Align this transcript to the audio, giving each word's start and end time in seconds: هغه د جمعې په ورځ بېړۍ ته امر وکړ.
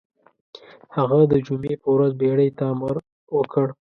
هغه 0.95 1.19
د 1.31 1.33
جمعې 1.45 1.75
په 1.83 1.87
ورځ 1.95 2.11
بېړۍ 2.21 2.49
ته 2.57 2.63
امر 2.73 2.95
وکړ. 3.37 3.67